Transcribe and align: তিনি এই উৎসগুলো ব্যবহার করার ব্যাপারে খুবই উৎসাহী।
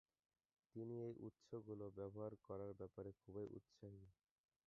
তিনি 0.75 0.95
এই 1.07 1.15
উৎসগুলো 1.27 1.85
ব্যবহার 1.97 2.33
করার 2.47 2.71
ব্যাপারে 2.79 3.11
খুবই 3.21 3.45
উৎসাহী। 3.57 4.03